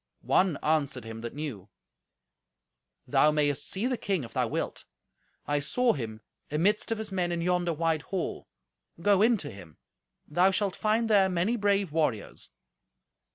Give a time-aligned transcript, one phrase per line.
[0.25, 1.69] One answered him that knew,
[3.05, 4.85] "Thou mayest see the king if thou wilt.
[5.45, 8.47] I saw him amidst of his men in yonder wide hall.
[8.99, 9.77] Go in to him.
[10.27, 12.49] Thou shalt find there many brave warriors."